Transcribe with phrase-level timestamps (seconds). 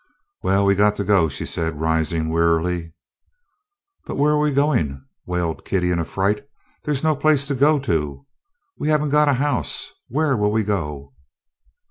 [0.41, 2.95] "Well, we got to go," she said, rising wearily.
[4.07, 6.41] "But where are we goin'?" wailed Kitty in affright.
[6.85, 8.25] "There 's no place to go to.
[8.79, 9.91] We have n't got a house.
[10.07, 11.13] Where 'll we go?"